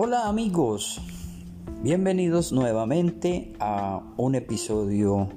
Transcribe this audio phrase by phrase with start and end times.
[0.00, 1.00] Hola amigos,
[1.82, 5.28] bienvenidos nuevamente a un episodio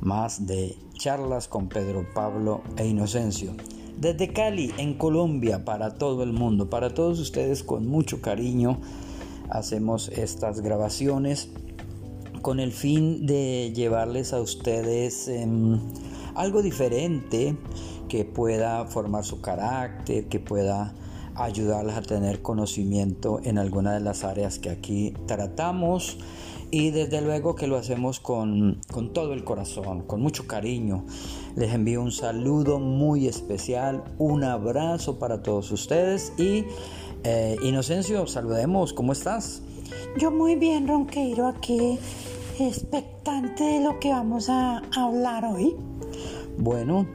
[0.00, 3.52] más de charlas con Pedro Pablo e Inocencio.
[4.00, 8.80] Desde Cali, en Colombia, para todo el mundo, para todos ustedes con mucho cariño,
[9.50, 11.50] hacemos estas grabaciones
[12.40, 15.78] con el fin de llevarles a ustedes em,
[16.34, 17.54] algo diferente
[18.08, 20.94] que pueda formar su carácter, que pueda
[21.36, 26.18] ayudarles a tener conocimiento en alguna de las áreas que aquí tratamos
[26.70, 28.80] y desde luego que lo hacemos con,
[29.12, 31.04] todo el corazón, con mucho cariño.
[31.54, 36.64] Les envío un saludo muy especial, un abrazo para todos ustedes y
[37.24, 39.62] eh, Inocencio, saludemos, ¿cómo estás?
[40.18, 41.98] Yo muy bien, Ronqueiro, aquí
[42.58, 45.76] expectante de lo que vamos a hablar hoy.
[46.58, 47.06] Bueno,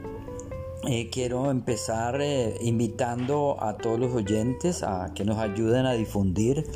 [0.88, 6.66] eh, quiero empezar eh, invitando a todos los oyentes a que nos ayuden a difundir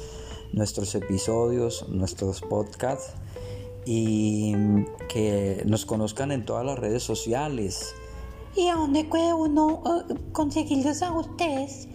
[0.52, 3.14] nuestros episodios, nuestros podcasts
[3.84, 4.54] y
[5.08, 7.94] que nos conozcan en todas las redes sociales.
[8.54, 11.88] ¿Y a dónde puede uno eh, conseguirlos a ustedes?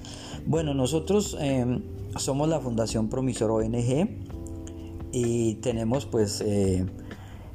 [0.46, 1.38] Bueno, nosotros
[2.18, 4.09] somos la Fundación Promisor ONG
[5.14, 6.44] y tenemos pues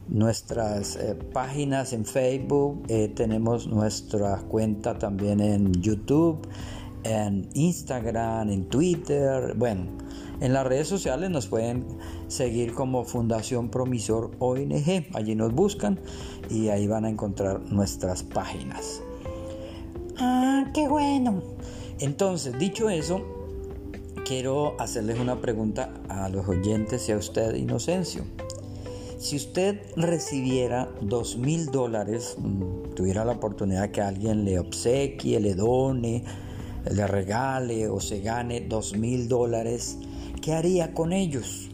[0.08, 6.46] nuestras eh, páginas en Facebook, eh, tenemos nuestra cuenta también en YouTube,
[7.04, 9.86] en Instagram, en Twitter, bueno,
[10.40, 11.86] en las redes sociales nos pueden
[12.28, 15.98] seguir como Fundación Promisor ONG, allí nos buscan
[16.50, 19.00] y ahí van a encontrar nuestras páginas.
[20.18, 21.42] Ah, qué bueno.
[22.00, 23.22] Entonces, dicho eso,
[24.26, 28.24] quiero hacerles una pregunta a los oyentes y a usted, Inocencio.
[29.18, 35.54] Si usted recibiera dos mil dólares, mm, tuviera la oportunidad que alguien le obsequie, le
[35.54, 36.22] done,
[36.90, 39.98] le regale o se gane dos mil dólares,
[40.42, 41.70] ¿qué haría con ellos?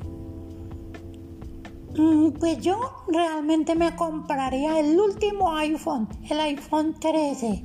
[1.98, 7.64] Mm, pues yo realmente me compraría el último iPhone, el iPhone 13.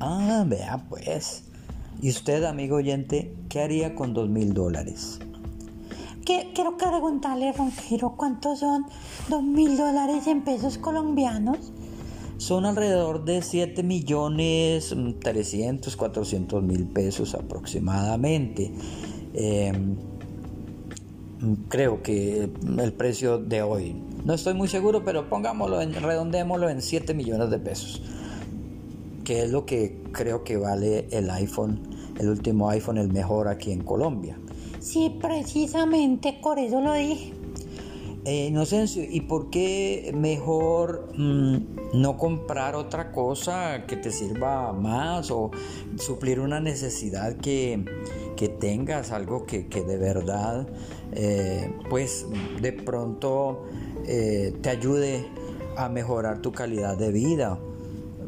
[0.00, 1.44] Ah, vea pues.
[2.00, 5.18] ¿Y usted, amigo oyente, qué haría con dos mil dólares?
[6.26, 8.86] Quiero preguntarle, Ronquero, ¿cuántos son
[9.28, 11.72] dos mil dólares en pesos colombianos?
[12.38, 18.72] Son alrededor de 7 millones 300, mm, 400 mil pesos aproximadamente.
[19.32, 19.96] Em,
[21.68, 23.94] creo que el precio de hoy.
[24.24, 28.02] No estoy muy seguro, pero pongámoslo, en, redondémoslo en 7 millones de pesos.
[29.24, 31.80] Que es lo que creo que vale el iPhone,
[32.18, 34.38] el último iPhone, el mejor aquí en Colombia.
[34.86, 37.32] Sí, precisamente por eso lo dije.
[38.24, 41.56] Eh, Inocencio, ¿y por qué mejor mm,
[41.94, 45.50] no comprar otra cosa que te sirva más o
[45.98, 47.84] suplir una necesidad que,
[48.60, 50.68] tengas, algo que, de verdad,
[51.12, 52.24] eh, pues
[52.62, 53.64] de pronto
[54.06, 55.26] eh, te ayude
[55.76, 57.58] a mejorar tu calidad de vida?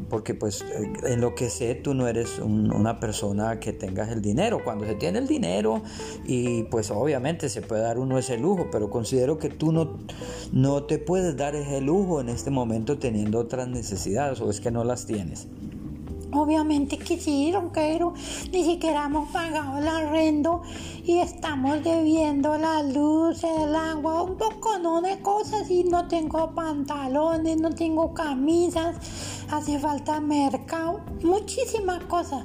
[0.08, 4.22] Porque pues eh, en lo que sé tú no eres una persona que tengas el
[4.22, 4.62] dinero.
[4.64, 5.82] Cuando se tiene el dinero
[6.26, 9.98] y pues obviamente se puede dar uno ese lujo, pero considero que tú no,
[10.52, 14.70] no te puedes dar ese lujo en este momento teniendo otras necesidades o es que
[14.70, 15.48] no las tienes.
[16.32, 18.12] Obviamente que sí, ronquero,
[18.52, 20.62] ni siquiera hemos pagado el arrendo
[21.04, 25.00] y estamos debiendo la luz, el agua, un poco ¿no?
[25.00, 28.96] de cosas y no tengo pantalones, no tengo camisas,
[29.50, 32.44] hace falta mercado, muchísimas cosas.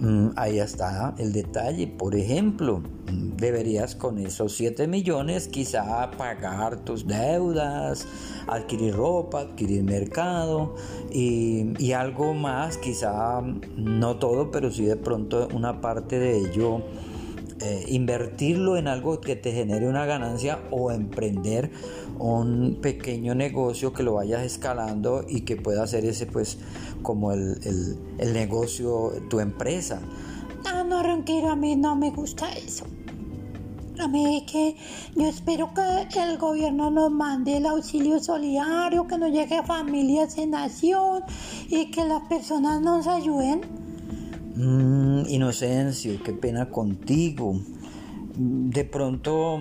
[0.00, 1.86] Mm, ahí está el detalle.
[1.86, 8.06] Por ejemplo, mm, deberías con esos 7 millones quizá pagar tus deudas,
[8.46, 10.74] adquirir ropa, adquirir mercado
[11.12, 16.80] y, algo más, quizá mm, no todo, pero sí de pronto una parte de ello.
[17.62, 21.70] Eh, invertirlo en algo que te genere una ganancia o emprender
[22.18, 26.56] un pequeño negocio que lo vayas escalando y que pueda hacer ese pues
[27.02, 30.00] como el, el, negocio, tu empresa.
[30.64, 32.86] Ah, no, Ronquero, a mí no me gusta eso.
[33.98, 34.76] A mí que
[35.14, 40.52] yo espero que el gobierno nos mande el auxilio solidario, que nos llegue familias en
[40.52, 41.24] nación
[41.68, 43.79] y que las personas nos ayuden.
[44.62, 47.58] Mm, Inocencio, qué pena contigo.
[48.36, 49.58] De pronto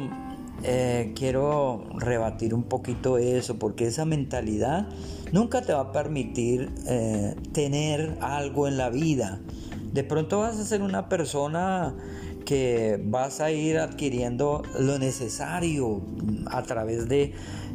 [0.62, 4.90] eh, quiero rebatir un poquito eso, porque esa mentalidad
[5.32, 9.40] nunca te va a permitir eh, tener algo en la vida.
[9.94, 11.96] De pronto vas a ser una persona
[12.46, 16.02] que vas a ir adquiriendo lo necesario
[16.48, 17.34] a través de,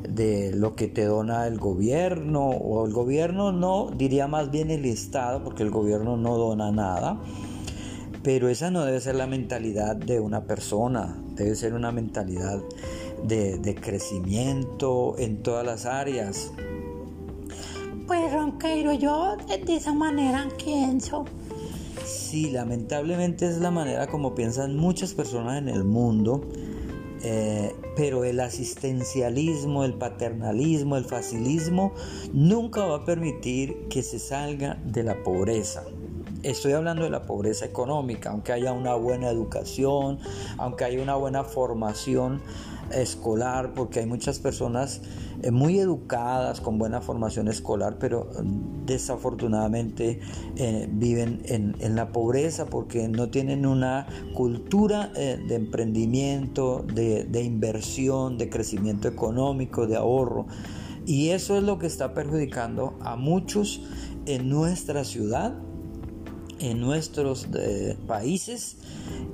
[0.08, 4.84] de lo que te dona el gobierno, o el gobierno no, diría más bien el
[4.84, 7.20] Estado, porque el gobierno no dona nada
[8.22, 12.62] Pero esa no debe ser la mentalidad de una persona, debe ser una mentalidad
[13.22, 16.52] de, de crecimiento en todas las áreas.
[18.06, 21.24] Pues Ronqueiro, yo de esa manera pienso.
[22.04, 26.42] Sí, lamentablemente es la manera como piensan muchas personas en el mundo,
[27.24, 31.94] eh, pero el asistencialismo, el paternalismo, el facilismo
[32.32, 35.84] nunca va a permitir que se salga de la pobreza.
[36.44, 40.18] Estoy hablando de la pobreza económica, aunque haya una buena educación,
[40.58, 42.42] aunque haya una buena formación
[42.92, 45.00] escolar, porque hay muchas personas
[45.42, 50.20] eh, muy educadas, con buena formación escolar, pero mm, desafortunadamente
[50.56, 58.36] eh, viven en, la pobreza porque no tienen una cultura eh, de emprendimiento, de inversión,
[58.36, 60.46] de crecimiento económico, de ahorro.
[61.06, 63.80] Y eso es lo que está perjudicando a muchos
[64.26, 65.54] en nuestra ciudad
[66.60, 68.76] en nuestros eh, países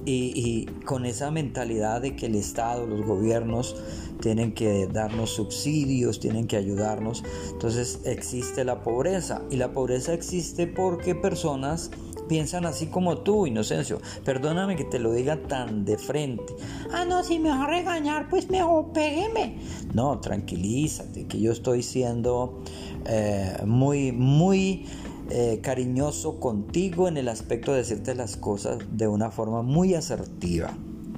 [0.05, 3.77] y, con esa mentalidad de que el Estado, los gobiernos
[4.21, 7.23] tienen que darnos subsidios, tienen que ayudarnos.
[7.53, 11.91] Entonces existe la pobreza y la pobreza existe porque personas
[12.31, 14.01] piensan así como tú, Inocencio.
[14.25, 16.55] Perdóname que te lo diga tan de frente.
[16.93, 19.59] Ah, no, si me vas a regañar, pues mejor pégueme.
[19.95, 22.63] No, tranquilízate, que yo estoy siendo
[23.07, 24.87] eh, muy, muy
[25.31, 30.77] eh, cariñoso contigo en el aspecto de decirte las cosas de una forma muy asertiva.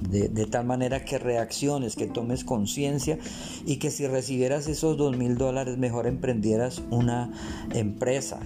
[0.09, 3.17] De, tal manera que reacciones, que tomes conciencia
[3.65, 7.31] y que si recibieras esos dos mil dólares mejor emprendieras una
[7.73, 8.39] empresa.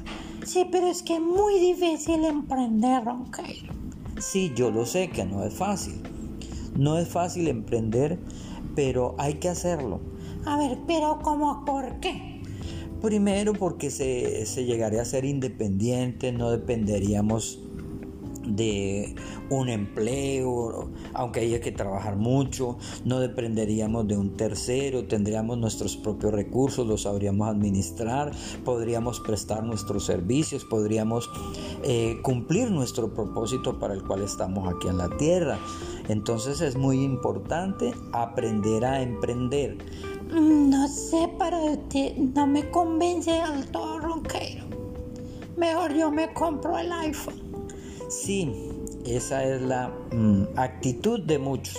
[0.46, 3.74] Sí, pero es que es muy difícil emprender, Ronqueiro.
[4.20, 6.02] Sí, yo lo sé que no es fácil.
[6.78, 8.18] No es fácil emprender,
[8.74, 10.00] pero hay que hacerlo.
[10.46, 12.37] A ver, pero ¿cómo por qué?
[13.02, 17.60] Primero porque se, llegaría a ser independiente, no dependeríamos
[18.44, 19.14] de
[19.50, 26.34] un empleo, aunque haya que trabajar mucho, no dependeríamos de un tercero, tendríamos nuestros propios
[26.34, 28.32] recursos, los sabríamos administrar,
[28.66, 31.30] podríamos prestar nuestros servicios, podríamos
[31.84, 35.60] eh, cumplir nuestro propósito para el cual estamos aquí en la tierra.
[36.08, 39.78] Entonces es muy importante aprender a emprender.
[40.30, 41.30] No sé,
[41.72, 44.66] usted no me convence del todo ronquero.
[45.56, 47.42] Mejor yo me compro el iPhone.
[48.10, 48.52] Sí,
[49.06, 51.78] esa es la mm, actitud de muchos.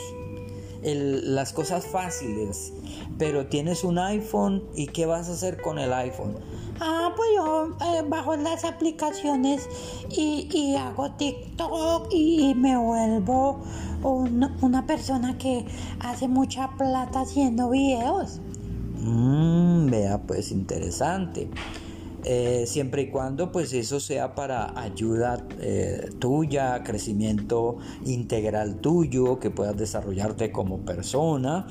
[0.82, 2.72] las cosas fáciles,
[3.18, 6.36] pero tienes un iPhone y ¿qué vas a hacer con el iPhone?
[6.80, 9.68] Ah, pues yo eh, bajo las aplicaciones
[10.10, 13.60] y, hago TikTok y, me vuelvo
[14.02, 15.66] una, persona que
[16.00, 18.40] hace mucha plata haciendo videos.
[19.00, 21.50] Mmm, vea, pues interesante.
[22.24, 29.50] Eh, siempre y cuando pues eso sea para ayuda eh, tuya, crecimiento integral tuyo, que
[29.50, 31.66] puedas desarrollarte como persona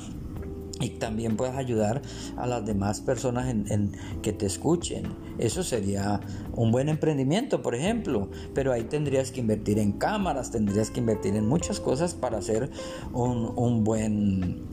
[0.79, 2.01] y también puedas ayudar
[2.35, 3.91] a las demás personas en,
[4.21, 5.05] que te escuchen.
[5.37, 6.19] Eso sería
[6.53, 11.35] un buen emprendimiento, por ejemplo, pero ahí tendrías que invertir en cámaras, tendrías que invertir
[11.35, 12.69] en muchas cosas para hacer
[13.13, 14.63] un, buen,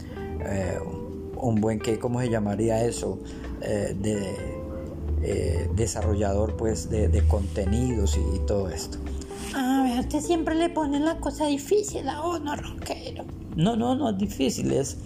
[0.40, 0.78] eh,
[1.36, 3.18] un buen, ¿qué, ¿cómo se llamaría eso?
[3.60, 4.64] Eh, de
[5.26, 8.98] eh, desarrollador pues de, contenidos y, todo esto.
[9.54, 13.24] A ver, te siempre le ponen la cosa difícil a uno, rockero.
[13.56, 14.98] No, no, no es difícil, es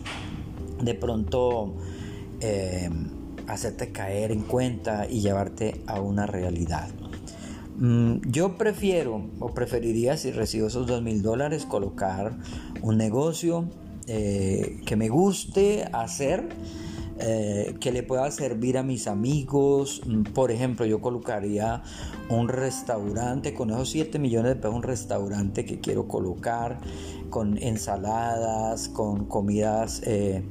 [0.80, 1.74] de pronto
[2.40, 2.90] eh,
[3.46, 6.88] hacerte caer en cuenta y llevarte a una realidad.
[7.78, 12.36] Mm, yo prefiero o preferiría si recibo esos dos mil dólares colocar
[12.82, 13.68] un negocio
[14.06, 16.48] eh, que me guste hacer
[17.20, 20.02] eh, que le pueda servir a mis amigos.
[20.06, 21.82] Mm, por ejemplo, yo colocaría
[22.28, 26.78] un restaurante con esos 7 millones de pesos, un restaurante que quiero colocar
[27.28, 30.42] con ensaladas, con comidas, eh,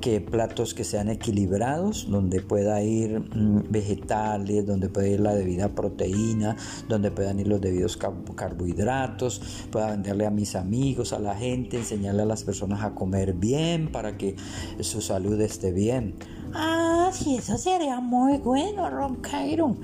[0.00, 5.68] que platos que sean equilibrados, donde pueda ir mm, vegetales, donde pueda ir la debida
[5.70, 6.56] proteína,
[6.88, 12.22] donde puedan ir los debidos carbohidratos, pueda venderle a mis amigos, a la gente, enseñarle
[12.22, 14.36] a las personas a comer bien para que
[14.80, 16.14] su salud esté bien.
[16.54, 19.76] Ah, sí, eso sería muy bueno, Ron Cairo.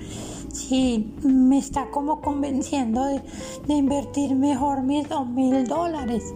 [0.52, 3.22] Sí, me está como convenciendo de,
[3.66, 6.32] de invertir mejor mis dos mil dólares.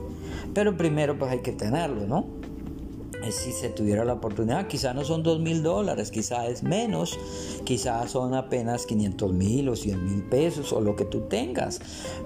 [0.54, 2.38] Pero primero pues hay que tenerlo, ¿no?
[3.32, 7.18] si se tuviera la oportunidad, quizá no son dos mil dólares, quizá es menos,
[7.64, 11.80] quizá son apenas 500 mil o 100 mil pesos o lo que tú tengas,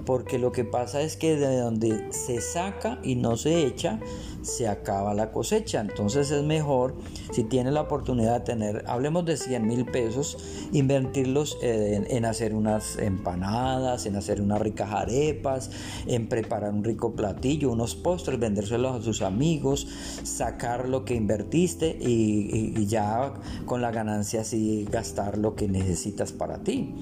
[0.05, 3.99] porque lo que pasa es que de donde se saca y no se echa,
[4.43, 6.95] se acaba la cosecha, entonces es mejor
[7.31, 10.37] si tienes la oportunidad de tener, hablemos de 100 mil pesos,
[10.71, 15.71] invertirlos en, en, hacer unas empanadas, en hacer unas ricas arepas,
[16.05, 19.87] en preparar un rico platillo, unos postres, vendérselos a sus amigos,
[20.23, 23.33] sacar lo que invertiste y, ya
[23.65, 26.93] con la ganancia así gastar lo que necesitas para ti.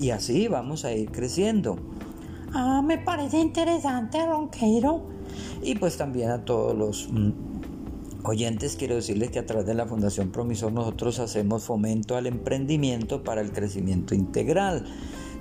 [0.00, 1.76] Y así vamos a ir creciendo.
[2.54, 5.17] Ah, me parece interesante, Ronqueiro.
[5.62, 7.32] Y pues también a todos los mm,
[8.24, 13.22] oyentes quiero decirles que a través de la Fundación Promisor nosotros hacemos fomento al emprendimiento
[13.22, 14.84] para el crecimiento integral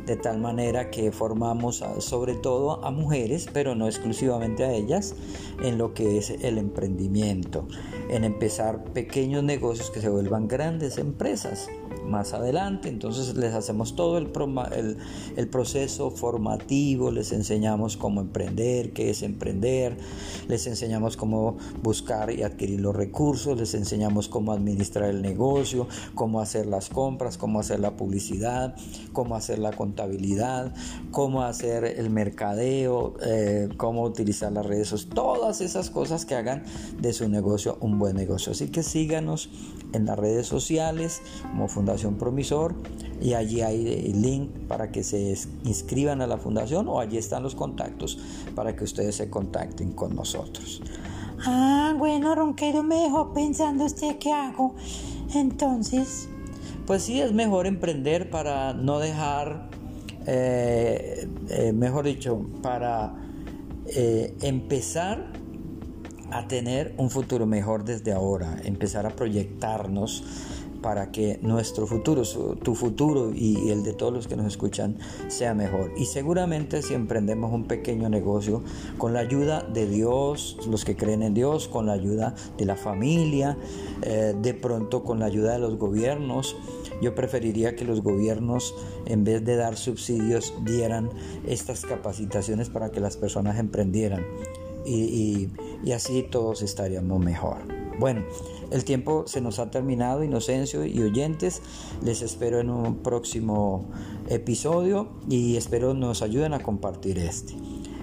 [0.08, 5.16] de tal manera que formamos sobre todo a mujeres, pero no exclusivamente a ellas,
[5.62, 7.68] en lo que es el emprendimiento,
[8.10, 11.70] en empezar pequeños negocios que se vuelvan grandes empresas
[12.08, 12.90] más adelante.
[12.90, 14.32] Entonces les hacemos todo el,
[15.36, 19.98] el, proceso formativo, les enseñamos cómo emprender, qué es emprender,
[20.48, 26.42] les enseñamos cómo buscar y adquirir los recursos, les enseñamos cómo administrar el negocio, cómo
[26.42, 28.76] hacer las compras, cómo hacer la publicidad,
[29.14, 29.97] cómo hacer la contabilidad,
[31.12, 36.64] cómo hacer el mercadeo, eh, cómo utilizar las redes sociales, todas esas cosas que hagan
[37.00, 38.52] de su negocio un buen negocio.
[38.52, 39.50] Así que síganos
[39.94, 42.76] en las redes sociales como Fundación Promisor
[43.22, 47.44] y allí hay el link para que se inscriban a la fundación o allí están
[47.44, 48.20] los contactos
[48.56, 50.82] para que ustedes se contacten con nosotros.
[51.46, 54.76] Ah, bueno, Ronquero me dejó pensando usted qué hago.
[55.34, 56.30] Entonces...
[56.88, 59.68] Pues sí, es mejor emprender para no dejar,
[60.28, 63.14] eh, eh, mejor dicho, para
[63.88, 65.32] eh, empezar
[66.32, 72.24] a tener un futuro mejor desde ahora, empezar a proyectarnos para que nuestro futuro,
[72.56, 75.92] tu futuro y el de todos los que nos escuchan sea mejor.
[75.98, 78.64] Y seguramente si emprendemos un pequeño negocio
[78.98, 82.76] con la ayuda de Dios, los que creen en Dios, con la ayuda de la
[82.76, 83.58] familia,
[84.04, 86.56] eh, de pronto con la ayuda de los gobiernos,
[87.02, 88.74] yo preferiría que los gobiernos,
[89.06, 91.10] en vez de dar subsidios, dieran
[91.48, 94.26] estas capacitaciones para que las personas emprendieran.
[94.86, 95.50] y
[95.92, 97.87] así todos estaríamos mejor.
[98.00, 98.24] Bueno,
[98.72, 101.62] el tiempo se nos ha terminado, Inocencio y oyentes.
[102.04, 103.86] Les espero en un próximo
[104.30, 107.56] episodio y espero nos ayuden a compartir este.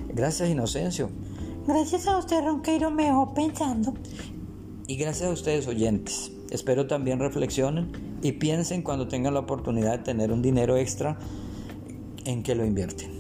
[0.09, 1.11] Gracias, Inocencio.
[1.67, 3.95] Gracias a usted, Ronqueiro, me dejó pensando.
[4.87, 6.31] Y gracias a ustedes, oyentes.
[6.51, 11.19] Espero también reflexionen y piensen cuando tengan la oportunidad de tener un dinero extra
[12.25, 13.13] en que lo invierten.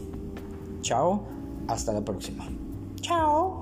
[0.82, 1.24] Chao,
[1.68, 2.46] hasta la próxima.
[3.00, 3.53] Chao.